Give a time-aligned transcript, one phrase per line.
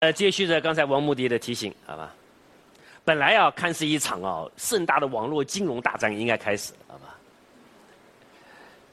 [0.00, 2.14] 呃，接续着刚才王牧迪的提醒，好吧？
[3.02, 7.16] 本来啊，看似一场哦盛大的网络金融大战应该开始，好吧？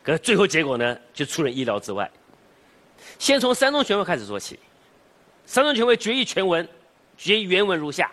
[0.01, 2.09] 可最后结果呢，就出人意料之外。
[3.19, 4.57] 先从三中全会开始说起，
[5.45, 6.65] 三中全会决议全文，
[7.17, 8.09] 决议原文如下：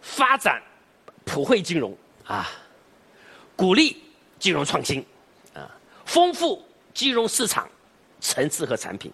[0.00, 0.60] 发展
[1.24, 2.50] 普惠金融啊，
[3.54, 4.02] 鼓励
[4.40, 5.06] 金融创新
[5.54, 5.70] 啊，
[6.04, 7.68] 丰富金融市场
[8.18, 9.12] 层次和产品。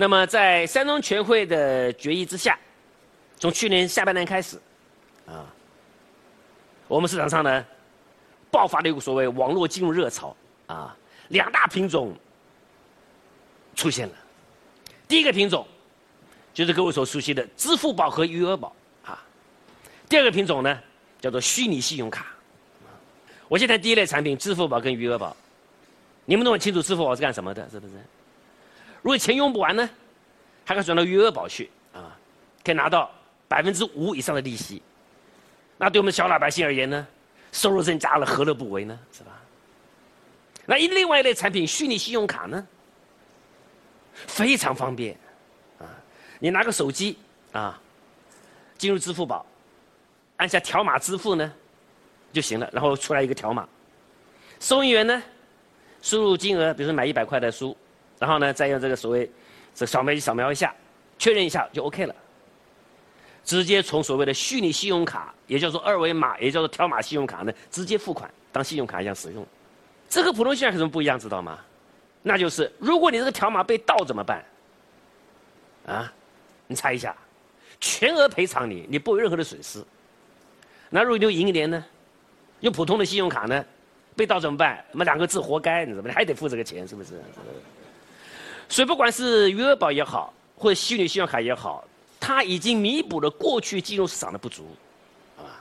[0.00, 2.56] 那么在三中全会的决议之下，
[3.36, 4.56] 从去年下半年开始，
[5.26, 5.44] 啊，
[6.86, 7.66] 我们市场上呢，
[8.48, 10.36] 爆发了一股所谓网络金融热潮
[10.68, 10.96] 啊，
[11.30, 12.14] 两大品种
[13.74, 14.14] 出现了。
[15.08, 15.66] 第一个品种
[16.54, 18.72] 就是各位所熟悉的支付宝和余额宝
[19.04, 19.20] 啊，
[20.08, 20.80] 第二个品种呢
[21.20, 22.26] 叫做虚拟信用卡。
[23.48, 25.36] 我先谈第一类产品，支付宝跟余额宝，
[26.24, 27.94] 你们都很清楚支付宝是干什么的，是不是？
[29.02, 29.88] 如果钱用不完呢，
[30.64, 32.16] 还可以转到余额宝去啊，
[32.64, 33.10] 可以拿到
[33.46, 34.82] 百分之五以上的利息。
[35.76, 37.06] 那对我们小老百姓而言呢，
[37.52, 38.98] 收入增加了，何乐不为呢？
[39.12, 39.30] 是吧？
[40.66, 42.66] 那一另外一类产品，虚拟信用卡呢，
[44.12, 45.16] 非常方便
[45.78, 45.86] 啊，
[46.40, 47.16] 你拿个手机
[47.52, 47.80] 啊，
[48.76, 49.46] 进入支付宝，
[50.36, 51.50] 按下条码支付呢
[52.32, 53.66] 就行了，然后出来一个条码，
[54.60, 55.22] 收银员呢
[56.02, 57.76] 输入金额，比如说买一百块的书。
[58.18, 59.30] 然后呢，再用这个所谓
[59.74, 60.74] 这扫描仪扫描一下，
[61.18, 62.14] 确认一下就 OK 了。
[63.44, 69.46] 直接从所谓的虚拟信用卡，也叫做二维码，也叫做条码信用卡呢，直接付款，当信用卡一样使用。
[70.08, 71.58] 这和普通信用卡有什么不一样，知道吗？
[72.22, 74.44] 那就是如果你这个条码被盗怎么办？
[75.86, 76.12] 啊，
[76.66, 77.16] 你猜一下，
[77.80, 79.82] 全额赔偿你，你不有任何的损失。
[80.90, 81.82] 那如果用银联呢？
[82.60, 83.64] 用普通的信用卡呢？
[84.16, 84.84] 被盗怎么办？
[84.90, 86.12] 那么两个字，活该，你怎么？
[86.12, 87.14] 还得付这个钱，是不是？
[88.68, 91.82] 所以，不管是余额宝也好，或者虚拟信用卡也好，
[92.20, 94.66] 它已经弥补了过去金融市场的不足，
[95.38, 95.56] 啊，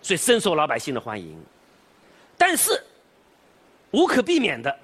[0.00, 1.38] 所以深受老百姓的欢迎。
[2.36, 2.82] 但是，
[3.90, 4.74] 无可避免的，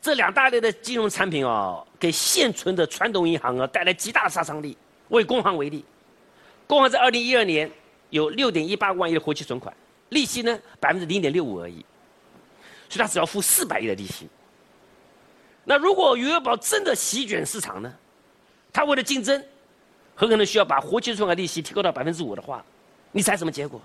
[0.00, 4.76] 这两大类的金融产品哦，给现存的传统银行啊带来极大的杀伤力。
[5.08, 5.84] 为工行为例，
[6.66, 7.70] 工行在二零一二年
[8.08, 9.76] 有六点一八万亿的活期存款，
[10.08, 11.84] 利息呢百分之零点六五而已，
[12.88, 14.26] 所以它只要付四百亿的利息。
[15.64, 17.92] 那如果余额宝真的席卷市场呢？
[18.72, 19.44] 他为了竞争，
[20.14, 22.64] 很可能需要把活期存款利息提高到百分之五的话，
[23.12, 23.80] 你猜什么结果？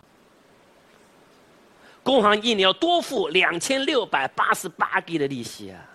[2.02, 5.86] 工行一年要多付两千六百八十八亿的利息啊！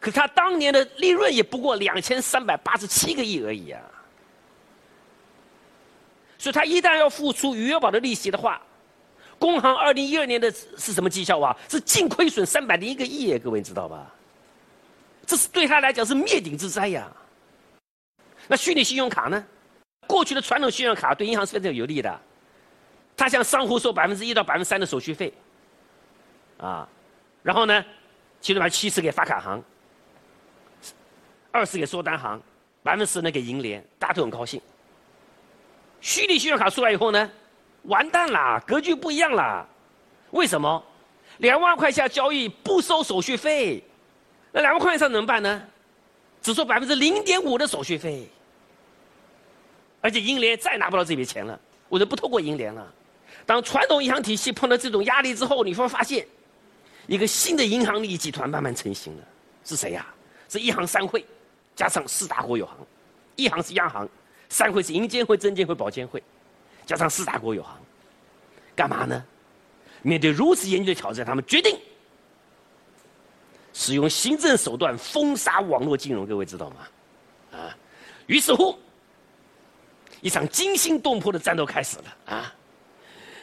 [0.00, 3.82] 可他当年的利润也不过两千三百八十七个亿而已啊！
[6.38, 8.60] 所以他一旦要付出余额宝的利息的话，
[9.38, 11.54] 工行二零一二年的是什么绩效啊？
[11.68, 14.10] 是净亏损三百零一个亿，各位知道吧？
[15.26, 17.10] 这是对他来讲是灭顶之灾呀。
[18.46, 19.44] 那虚拟信用卡呢？
[20.06, 22.20] 过去的传统信用卡对银行是非常有利的，
[23.16, 25.34] 他向商户收百分之一到百分之三的手续费，
[26.58, 26.88] 啊，
[27.42, 27.84] 然后呢，
[28.40, 29.60] 其中把七十给发卡行，
[31.50, 32.40] 二十给收单行，
[32.84, 34.60] 百分之十呢给银联，大家都很高兴。
[36.00, 37.28] 虚拟信用卡出来以后呢，
[37.82, 39.66] 完蛋啦，格局不一样啦。
[40.30, 40.84] 为什么？
[41.38, 43.82] 两万块钱交易不收手续费。
[44.56, 45.62] 那两万块钱上怎么办呢？
[46.40, 48.26] 只收百分之零点五的手续费，
[50.00, 52.90] 而且银联再拿不到这笔钱了，我就不透过银联了。
[53.44, 56.26] 当传统银行体系碰到这种压力之后，你会发现，
[57.06, 59.22] 一个新的银行利益集团慢慢成型了。
[59.62, 60.06] 是谁呀？
[60.48, 61.22] 是一行三会，
[61.74, 62.78] 加上四大国有行。
[63.34, 64.08] 一行是央行，
[64.48, 66.22] 三会是银监会、证监会、保监会，
[66.86, 67.78] 加上四大国有行，
[68.74, 69.22] 干嘛呢？
[70.00, 71.78] 面对如此严峻的挑战，他们决定。
[73.78, 76.76] 使用行政手段封杀网络金融，各位知道吗？
[77.52, 77.76] 啊，
[78.26, 78.74] 于是乎，
[80.22, 82.54] 一场惊心动魄的战斗开始了啊！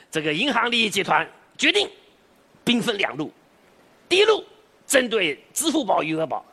[0.10, 1.88] 这个银行利益集团决定
[2.64, 3.32] 兵分两路，
[4.10, 4.44] 第一路
[4.88, 6.44] 针对支付宝、余额宝，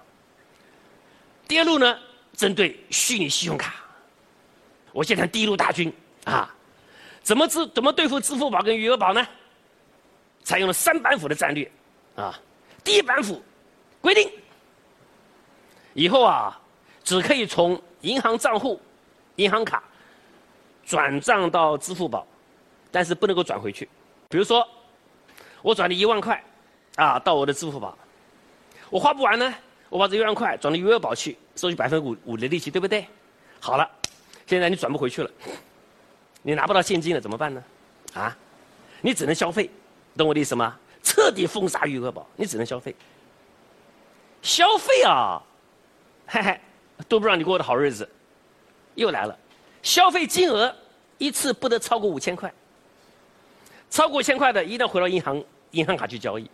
[1.49, 1.99] 第二路呢
[2.35, 3.77] 针对虚拟信用卡。
[4.93, 5.91] 我先谈第一路大军
[6.25, 6.55] 啊，
[7.23, 9.27] 怎么支怎么对付支付宝跟余额宝呢？
[10.45, 11.71] 采用了三板斧的战略
[12.15, 12.39] 啊，
[12.85, 13.43] 第一板斧。
[14.01, 14.31] 规定
[15.95, 16.59] 以后啊，
[17.05, 18.81] 只可以从银行账户、
[19.37, 19.83] 银行卡
[20.85, 22.27] 转账到支付宝，
[22.91, 23.89] 但是不能够转回去。
[24.29, 24.67] 比如说，
[25.63, 26.43] 我转了一万块
[26.97, 27.97] 啊到我的支付宝，
[28.89, 29.53] 我花不完呢，
[29.89, 33.07] 我把这一万块转到余额宝去，收取百分之五五的利息，对不对？
[33.61, 33.89] 好了，
[34.47, 35.31] 现在你转不回去了，
[36.43, 37.63] 你拿不到现金了，怎么办呢？
[38.15, 38.37] 啊，
[39.03, 39.69] 你只能消费，
[40.17, 40.79] 懂我的意思吗？
[41.03, 42.95] 彻底封杀余额宝，你只能消费。
[44.43, 45.43] 消费啊，
[46.27, 46.61] 嘿嘿，
[47.09, 48.09] 都不让你过的好日子，
[48.95, 49.39] 又来了，
[49.83, 50.75] 消费金额
[51.19, 52.53] 一次不得超过五千块，
[53.91, 56.51] 超过五千块的一定要回到银行银行卡去交易，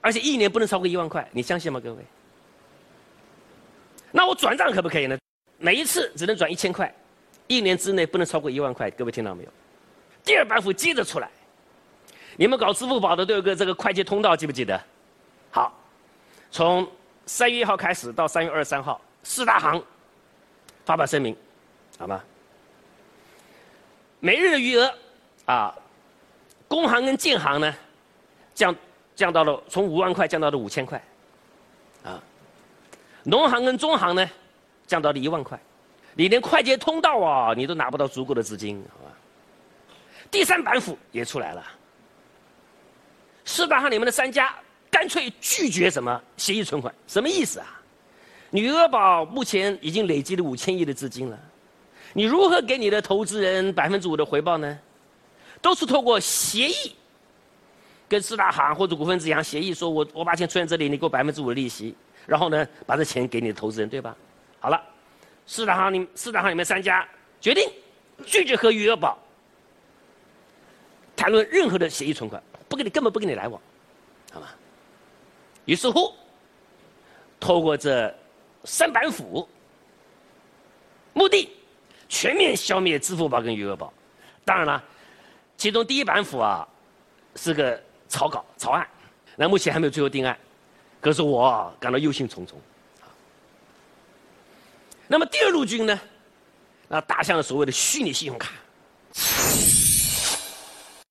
[0.00, 2.02] 而且一年不能超过一万块，你相信吗，各位？
[4.10, 5.18] 那我转账可不可以呢？
[5.58, 6.92] 每一次只能转一千块，
[7.46, 9.50] 一年之内不能超过一万块，各位听到没有？
[10.24, 11.28] 第二板斧接着出来，
[12.36, 14.82] 你们搞支付宝的都有个这个快捷通道，记不记得？
[16.50, 16.90] 从
[17.26, 19.82] 三月一号开始到三月二十三号，四大行
[20.84, 21.36] 发表声明，
[21.98, 22.22] 好吗？
[24.20, 24.92] 每日的余额
[25.44, 25.74] 啊，
[26.66, 27.74] 工行跟建行呢
[28.54, 28.74] 降
[29.14, 31.00] 降到了从五万块降到了五千块，
[32.02, 32.20] 啊，
[33.22, 34.28] 农行跟中行呢
[34.86, 35.58] 降到了一万块，
[36.14, 39.12] 你连快捷通道啊你都拿不到足够的资金，好吧？
[40.30, 41.62] 第三板斧也出来了，
[43.44, 44.54] 四大行里面的三家。
[44.90, 46.92] 干脆拒绝什么协议存款？
[47.06, 47.80] 什么意思啊？
[48.50, 51.38] 女额宝目前已经累积了五千亿的资金了，
[52.14, 54.78] 你如何给你的投资人百分之五的回报呢？
[55.60, 56.94] 都是透过协议，
[58.08, 61.94] 跟四大行或者股份制银行协议，说我我把钱存在这里，你给我百分之五的利息，
[62.26, 64.16] 然后呢把这钱给你的投资人，对吧？
[64.60, 64.82] 好了，
[65.46, 67.06] 四大行里四大行里面三家
[67.40, 67.70] 决定
[68.24, 69.18] 拒绝和余额宝
[71.14, 73.60] 谈论任何的协议存款，不跟你根本不跟你来往，
[74.32, 74.46] 好吗？
[75.68, 76.14] 于是乎，
[77.38, 78.12] 透过这
[78.64, 79.46] 三板斧，
[81.12, 81.46] 目的
[82.08, 83.92] 全面消灭支付宝跟余额宝。
[84.46, 84.82] 当然了，
[85.58, 86.66] 其中第一板斧啊
[87.36, 87.78] 是个
[88.08, 88.88] 草稿草案，
[89.36, 90.34] 那目前还没有最后定案。
[91.02, 92.54] 可是我感到忧心忡忡。
[95.06, 96.00] 那么第二路军呢，
[96.88, 98.54] 那打向了所谓的虚拟信用卡。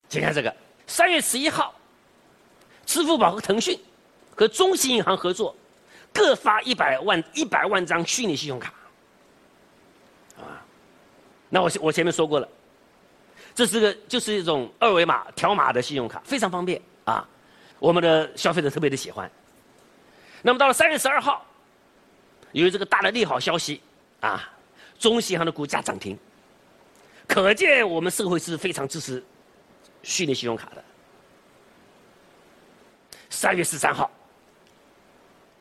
[0.09, 0.51] 请看这个，
[0.87, 1.75] 三月十一号，
[2.87, 3.79] 支付宝和腾讯。
[4.37, 5.55] 和中信银行合作，
[6.13, 8.71] 各发一百万一百万张虚拟信用卡，
[10.37, 10.61] 啊，
[11.49, 12.47] 那我我前面说过了，
[13.55, 17.27] 这是个就是一种二维码条码的信用卡，非常方便啊，
[17.79, 19.29] 我们的消费者特别的喜欢。
[20.43, 21.43] 那么到了三月十二号，
[22.51, 23.81] 由于这个大的利好消息
[24.19, 24.47] 啊，
[24.99, 26.15] 中信银行的股价涨停，
[27.27, 29.25] 可见我们社会是非常支持
[30.03, 30.83] 虚拟信用卡的。
[33.31, 34.11] 三月十三号。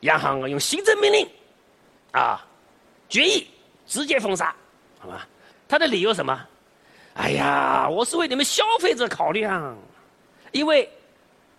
[0.01, 1.27] 央行啊用行政命令，
[2.11, 2.45] 啊，
[3.09, 3.47] 决议
[3.85, 4.55] 直接封杀，
[4.99, 5.27] 好吧？
[5.67, 6.47] 他的理由什么？
[7.15, 9.75] 哎呀，我是为你们消费者考量，
[10.51, 10.87] 因为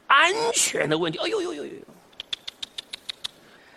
[0.06, 1.18] 安全的问题。
[1.18, 1.74] 哎呦呦呦呦！
[1.74, 1.82] 呦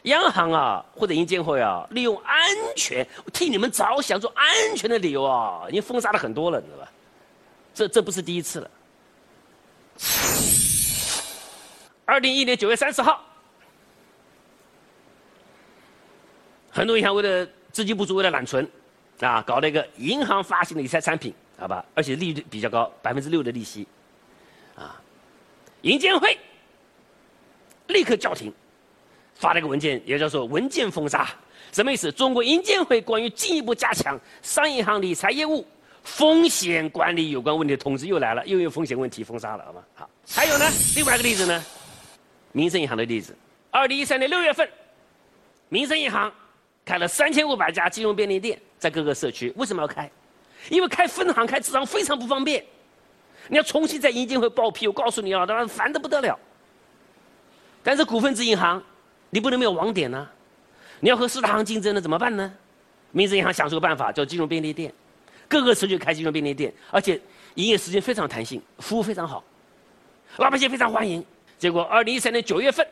[0.03, 2.39] 央行啊，或者银监会啊，利用安
[2.75, 6.91] 全替你们着想，做安全的理由啊，已经封杀了很多了，你知道吧？
[7.73, 8.71] 这这不是第一次了。
[12.05, 13.23] 二零一一年九月三十号。
[16.71, 18.67] 很多银行为了资金不足，为了揽存，
[19.19, 23.85] 啊，搞了一个银行发行的理财产品，好吧，而且利率比较高，百分之六的利息，
[24.75, 24.99] 啊，
[25.81, 26.37] 银监会
[27.87, 28.51] 立刻叫停，
[29.35, 31.29] 发了一个文件，也叫做文件封杀，
[31.73, 32.09] 什么意思？
[32.09, 35.67] 中国银监会关于进一步加强商业银行理财业务
[36.03, 39.83] 风险管理有关问题的通知又来了，又有风险问题封杀了，好吧？
[39.93, 40.65] 好，还有呢，
[40.95, 41.65] 另外一个例子呢，
[42.53, 43.35] 民生银行的例子，
[43.71, 44.69] 二零一三年六月份，
[45.67, 46.31] 民生银行。
[46.91, 49.49] 开了三千五百家金融便利店，在各个社区。
[49.55, 50.11] 为什么要开？
[50.69, 52.61] 因为开分行、开支行非常不方便。
[53.47, 56.37] 你要重新在银监会报批，我告诉你啊，当然烦得不得了。
[57.81, 58.83] 但是股份制银行，
[59.29, 60.27] 你不能没有网点呢。
[60.99, 62.53] 你要和四大行竞争，呢怎么办呢？
[63.11, 64.93] 民生银行想出个办法，叫金融便利店，
[65.47, 67.17] 各个社区开金融便利店，而且
[67.53, 69.41] 营业时间非常弹性，服务非常好，
[70.35, 71.25] 老百姓非常欢迎。
[71.57, 72.85] 结果，二零一三年九月份，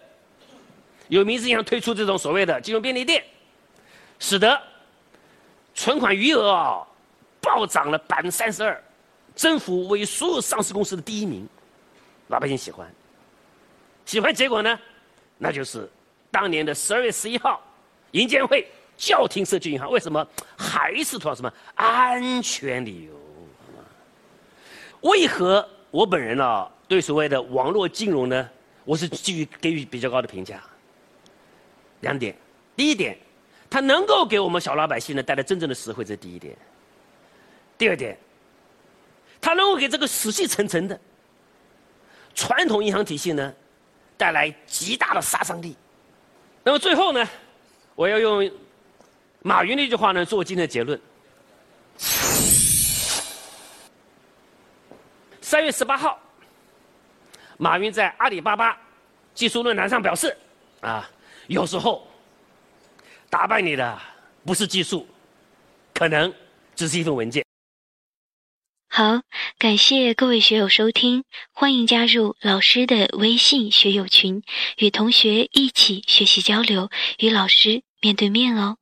[1.09, 3.21] 有民生银行推出这种所谓的金融便利店。
[4.19, 4.61] 使得
[5.73, 6.85] 存款余额啊
[7.41, 8.83] 暴涨了百分之三十二，
[9.33, 11.47] 增幅为所有上市公司的第一名，
[12.27, 12.85] 老百姓喜欢，
[14.05, 14.77] 喜欢结果呢，
[15.37, 15.89] 那就是
[16.29, 17.61] 当年的十二月十一号，
[18.11, 20.27] 银监会叫停社区银行，为什么？
[20.57, 23.13] 还是图什么安全理由？
[25.09, 28.49] 为何我本人呢对所谓的网络金融呢，
[28.83, 30.61] 我是基于给予比较高的评价？
[32.01, 32.35] 两点，
[32.75, 33.17] 第一点。
[33.69, 36.57] 它能够给我们小老百姓呢带来真正的实惠，这是第一点。
[37.77, 38.17] 第二点，
[39.39, 40.99] 它能够给这个死气沉沉的
[42.33, 43.53] 传统银行体系呢
[44.17, 45.77] 带来极大的杀伤力。
[46.63, 47.23] 那么最后呢，
[47.93, 48.51] 我要用
[49.43, 50.99] 马云那句话呢做今天的结论。
[55.41, 56.19] 三月十八号，
[57.57, 58.75] 马云在阿里巴巴
[59.35, 60.35] 技术论坛上表示
[60.81, 61.07] ：“啊，
[61.45, 62.03] 有时候。”
[63.29, 64.01] 打败你的
[64.45, 65.07] 不是技术，
[65.93, 66.33] 可能
[66.75, 67.45] 只是一份文件。
[68.87, 69.21] 好，
[69.59, 74.41] 感谢各位学友收听，欢迎加入老师的微信学友群，
[74.77, 78.77] 与同学一起学习交流，与老师面对面哦。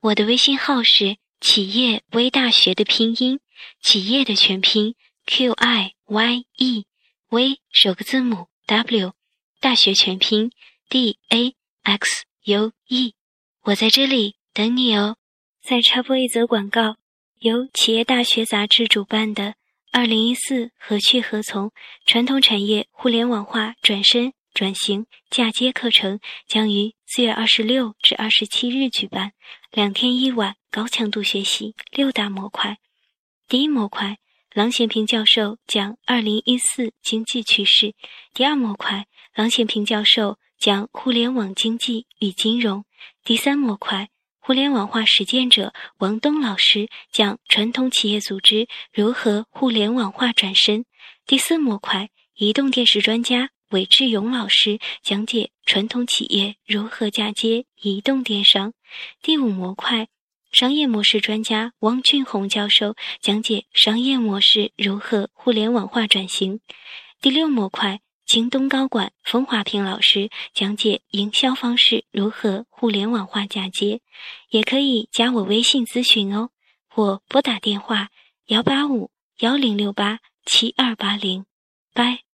[0.00, 3.38] 我的微信号是企业微大学的拼音，
[3.80, 6.86] 企业的全拼 Q I Y E，
[7.28, 9.12] 微首个字母 W，
[9.60, 10.50] 大学全拼
[10.88, 11.54] D A
[11.84, 13.14] X U E，
[13.62, 15.16] 我在这里等你哦。
[15.62, 16.96] 再插播一则广告。
[17.40, 19.54] 由企业大学杂志主办的
[19.92, 21.70] “二零一四何去何从：
[22.04, 29.32] 传统产业互联网化转身转型嫁接”课程将于四月二十六至二十七日举办，
[29.70, 32.78] 两天一晚高强度学习六大模块。
[33.46, 34.18] 第一模块，
[34.54, 37.92] 郎咸平教授讲二零一四经济趋势；
[38.32, 42.84] 第二模块，郎咸平教授讲互联网经济与金融；
[43.24, 44.08] 第三模块。
[44.40, 50.86] 互联网化实践者王东老师讲传统企业组织如何互联网化转身。
[51.26, 58.72] 第四模块，移动电视专家韦志勇老师讲解传统企业如何嫁接移动电商。
[59.20, 60.08] 第五模块，
[60.52, 66.60] 商业模式专家汪俊宏教授讲解商业模式如何互联网化转型。
[67.20, 68.00] 第六模块。
[68.28, 74.02] 京东高管冯华平老师讲解营销方式如何互联网化嫁接，
[74.50, 76.50] 也可以加我微信咨询哦，
[76.90, 78.10] 或拨打电话
[78.48, 81.46] 幺八五幺零六八七二八零，
[81.94, 82.27] 拜。